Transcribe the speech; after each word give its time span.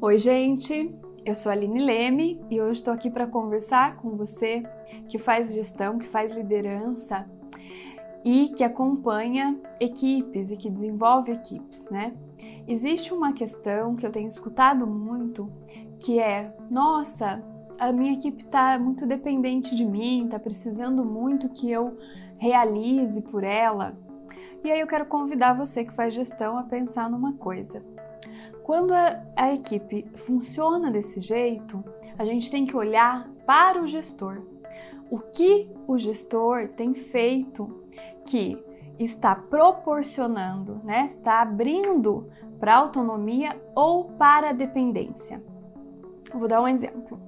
Oi, 0.00 0.16
gente! 0.16 0.96
Eu 1.26 1.34
sou 1.34 1.50
a 1.50 1.52
Aline 1.56 1.84
Leme 1.84 2.40
e 2.48 2.60
hoje 2.60 2.78
estou 2.78 2.94
aqui 2.94 3.10
para 3.10 3.26
conversar 3.26 3.96
com 3.96 4.14
você 4.14 4.62
que 5.08 5.18
faz 5.18 5.52
gestão, 5.52 5.98
que 5.98 6.06
faz 6.06 6.32
liderança 6.32 7.28
e 8.24 8.48
que 8.50 8.62
acompanha 8.62 9.60
equipes 9.80 10.52
e 10.52 10.56
que 10.56 10.70
desenvolve 10.70 11.32
equipes, 11.32 11.84
né? 11.90 12.14
Existe 12.68 13.12
uma 13.12 13.32
questão 13.32 13.96
que 13.96 14.06
eu 14.06 14.12
tenho 14.12 14.28
escutado 14.28 14.86
muito 14.86 15.50
que 15.98 16.20
é: 16.20 16.56
nossa, 16.70 17.42
a 17.76 17.90
minha 17.90 18.12
equipe 18.12 18.44
está 18.44 18.78
muito 18.78 19.04
dependente 19.04 19.74
de 19.74 19.84
mim, 19.84 20.26
está 20.26 20.38
precisando 20.38 21.04
muito 21.04 21.48
que 21.48 21.68
eu 21.68 21.98
realize 22.38 23.20
por 23.22 23.42
ela. 23.42 23.98
E 24.62 24.70
aí 24.70 24.78
eu 24.78 24.86
quero 24.86 25.06
convidar 25.06 25.54
você 25.54 25.84
que 25.84 25.92
faz 25.92 26.14
gestão 26.14 26.56
a 26.56 26.62
pensar 26.62 27.10
numa 27.10 27.32
coisa. 27.32 27.84
Quando 28.68 28.92
a, 28.92 29.22
a 29.34 29.54
equipe 29.54 30.06
funciona 30.14 30.90
desse 30.90 31.22
jeito, 31.22 31.82
a 32.18 32.24
gente 32.26 32.50
tem 32.50 32.66
que 32.66 32.76
olhar 32.76 33.26
para 33.46 33.80
o 33.80 33.86
gestor. 33.86 34.42
O 35.10 35.18
que 35.18 35.70
o 35.86 35.96
gestor 35.96 36.68
tem 36.76 36.92
feito 36.92 37.82
que 38.26 38.62
está 38.98 39.34
proporcionando, 39.34 40.82
né, 40.84 41.06
está 41.06 41.40
abrindo 41.40 42.28
para 42.60 42.76
autonomia 42.76 43.58
ou 43.74 44.04
para 44.04 44.52
dependência. 44.52 45.42
Vou 46.34 46.46
dar 46.46 46.60
um 46.60 46.68
exemplo. 46.68 47.18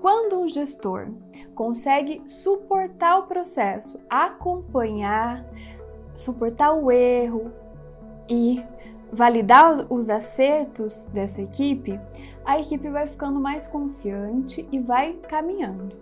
Quando 0.00 0.38
um 0.38 0.46
gestor 0.46 1.08
consegue 1.56 2.22
suportar 2.24 3.18
o 3.18 3.26
processo, 3.26 4.00
acompanhar, 4.08 5.44
suportar 6.14 6.72
o 6.72 6.88
erro 6.92 7.50
e 8.28 8.62
validar 9.12 9.86
os 9.92 10.08
acertos 10.10 11.04
dessa 11.12 11.42
equipe, 11.42 11.98
a 12.44 12.58
equipe 12.58 12.88
vai 12.88 13.06
ficando 13.06 13.40
mais 13.40 13.66
confiante 13.66 14.66
e 14.70 14.78
vai 14.78 15.14
caminhando. 15.28 15.96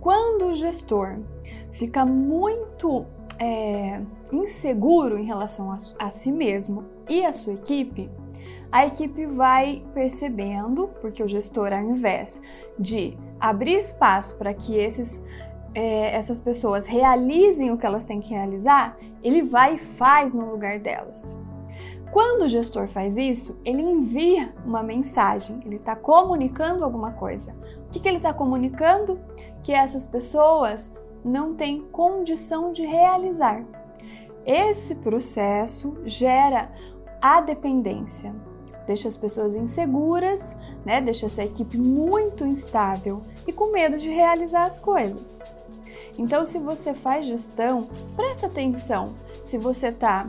Quando 0.00 0.46
o 0.46 0.54
gestor 0.54 1.18
fica 1.72 2.04
muito 2.04 3.06
é, 3.38 4.00
inseguro 4.32 5.18
em 5.18 5.24
relação 5.24 5.70
a, 5.70 5.76
a 5.98 6.10
si 6.10 6.30
mesmo 6.30 6.84
e 7.08 7.24
a 7.24 7.32
sua 7.32 7.54
equipe, 7.54 8.10
a 8.70 8.86
equipe 8.86 9.24
vai 9.26 9.84
percebendo, 9.94 10.90
porque 11.00 11.22
o 11.22 11.28
gestor, 11.28 11.72
ao 11.72 11.80
invés 11.80 12.42
de 12.76 13.16
abrir 13.38 13.76
espaço 13.76 14.36
para 14.36 14.52
que 14.52 14.76
esses, 14.76 15.24
é, 15.74 16.14
essas 16.16 16.40
pessoas 16.40 16.84
realizem 16.84 17.70
o 17.70 17.78
que 17.78 17.86
elas 17.86 18.04
têm 18.04 18.20
que 18.20 18.34
realizar, 18.34 18.98
ele 19.22 19.42
vai 19.42 19.76
e 19.76 19.78
faz 19.78 20.34
no 20.34 20.50
lugar 20.50 20.80
delas. 20.80 21.38
Quando 22.10 22.42
o 22.42 22.48
gestor 22.48 22.86
faz 22.86 23.16
isso, 23.16 23.58
ele 23.64 23.82
envia 23.82 24.54
uma 24.64 24.82
mensagem, 24.82 25.60
ele 25.64 25.76
está 25.76 25.96
comunicando 25.96 26.84
alguma 26.84 27.12
coisa. 27.12 27.56
O 27.86 27.90
que, 27.90 28.00
que 28.00 28.08
ele 28.08 28.18
está 28.18 28.32
comunicando? 28.32 29.18
Que 29.62 29.72
essas 29.72 30.06
pessoas 30.06 30.92
não 31.24 31.54
têm 31.54 31.82
condição 31.90 32.72
de 32.72 32.84
realizar. 32.84 33.64
Esse 34.44 34.96
processo 34.96 35.96
gera 36.04 36.70
a 37.20 37.40
dependência, 37.40 38.34
deixa 38.86 39.08
as 39.08 39.16
pessoas 39.16 39.54
inseguras, 39.54 40.54
né? 40.84 41.00
deixa 41.00 41.26
essa 41.26 41.42
equipe 41.42 41.78
muito 41.78 42.44
instável 42.44 43.22
e 43.46 43.52
com 43.52 43.72
medo 43.72 43.96
de 43.96 44.10
realizar 44.10 44.66
as 44.66 44.78
coisas. 44.78 45.40
Então, 46.18 46.44
se 46.44 46.58
você 46.58 46.92
faz 46.92 47.26
gestão, 47.26 47.88
presta 48.14 48.46
atenção 48.46 49.14
se 49.42 49.58
você 49.58 49.88
está 49.88 50.28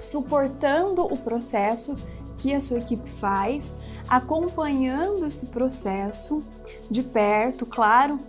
suportando 0.00 1.04
o 1.04 1.16
processo 1.16 1.96
que 2.38 2.54
a 2.54 2.60
sua 2.60 2.78
equipe 2.78 3.10
faz, 3.10 3.76
acompanhando 4.08 5.26
esse 5.26 5.46
processo 5.46 6.42
de 6.90 7.02
perto, 7.02 7.66
claro, 7.66 8.20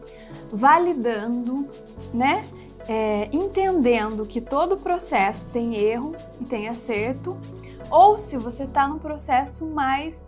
validando, 0.51 1.67
né? 2.13 2.47
É, 2.89 3.27
entendendo 3.33 4.25
que 4.25 4.39
todo 4.39 4.77
processo 4.77 5.50
tem 5.51 5.75
erro 5.75 6.16
e 6.39 6.45
tem 6.45 6.69
acerto, 6.69 7.38
ou 7.91 8.17
se 8.17 8.38
você 8.38 8.63
está 8.63 8.88
num 8.88 8.97
processo 8.97 9.66
mais 9.66 10.25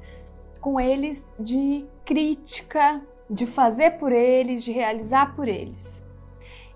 com 0.59 0.77
eles 0.77 1.31
de 1.39 1.85
crítica, 2.03 3.01
de 3.29 3.45
fazer 3.45 3.91
por 3.91 4.11
eles, 4.11 4.63
de 4.63 4.73
realizar 4.73 5.35
por 5.35 5.47
eles. 5.47 6.03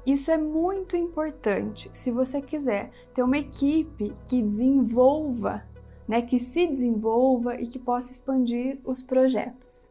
Isso 0.06 0.32
é 0.32 0.38
muito 0.38 0.98
importante 0.98 1.90
se 1.94 2.12
você 2.12 2.42
quiser 2.42 2.92
ter 3.14 3.24
uma 3.24 3.38
equipe 3.38 4.14
que 4.26 4.42
desenvolva, 4.42 5.64
né, 6.08 6.22
que 6.22 6.40
se 6.40 6.68
desenvolva 6.68 7.56
e 7.56 7.68
que 7.68 7.80
possa 7.80 8.12
expandir 8.12 8.80
os 8.84 9.02
projetos. 9.02 9.90